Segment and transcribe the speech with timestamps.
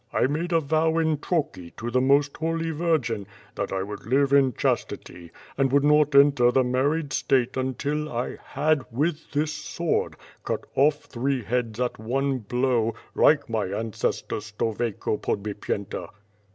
[0.11, 4.33] I made a vow in Troki to the Most Holy Virgin, that I would live
[4.33, 10.15] in chastity, and would not enter the married state until I had, with this sword,
[10.43, 16.09] cut off three heads at one blow, like my ancestor Stovieko Podbip yenta.